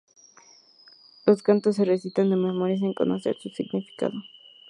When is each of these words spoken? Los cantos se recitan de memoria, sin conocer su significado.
Los 1.27 1.43
cantos 1.43 1.75
se 1.75 1.85
recitan 1.85 2.31
de 2.31 2.35
memoria, 2.35 2.75
sin 2.75 2.95
conocer 2.95 3.37
su 3.39 3.49
significado. 3.49 4.13